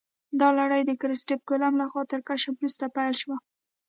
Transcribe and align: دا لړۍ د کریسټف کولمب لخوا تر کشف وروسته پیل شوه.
دا 0.39 0.47
لړۍ 0.59 0.81
د 0.85 0.91
کریسټف 1.01 1.39
کولمب 1.49 1.75
لخوا 1.81 2.03
تر 2.11 2.19
کشف 2.29 2.53
وروسته 2.57 2.85
پیل 2.95 3.13
شوه. 3.21 3.37